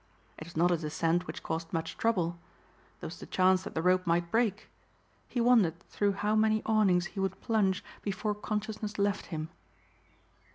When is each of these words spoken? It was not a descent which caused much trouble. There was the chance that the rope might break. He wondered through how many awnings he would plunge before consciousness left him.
It 0.39 0.45
was 0.47 0.57
not 0.57 0.71
a 0.71 0.77
descent 0.77 1.27
which 1.27 1.43
caused 1.43 1.71
much 1.71 1.95
trouble. 1.95 2.39
There 2.99 3.07
was 3.07 3.19
the 3.19 3.27
chance 3.27 3.61
that 3.61 3.75
the 3.75 3.83
rope 3.83 4.07
might 4.07 4.31
break. 4.31 4.67
He 5.27 5.39
wondered 5.39 5.79
through 5.91 6.13
how 6.13 6.35
many 6.35 6.63
awnings 6.65 7.05
he 7.13 7.19
would 7.19 7.39
plunge 7.39 7.83
before 8.01 8.33
consciousness 8.33 8.97
left 8.97 9.27
him. 9.27 9.49